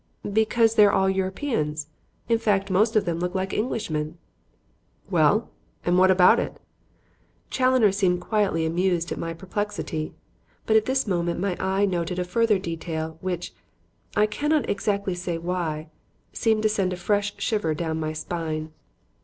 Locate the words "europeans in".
1.11-2.39